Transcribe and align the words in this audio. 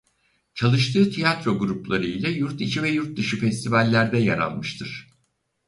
Çalıştığı 0.53 1.11
tiyatro 1.11 1.59
grupları 1.59 2.05
ile 2.07 2.29
yurt 2.31 2.61
içi 2.61 2.83
ve 2.83 2.89
yurt 2.89 3.17
dışı 3.17 3.39
festivallerde 3.39 4.17
yer 4.17 4.37
almıştır. 4.37 5.07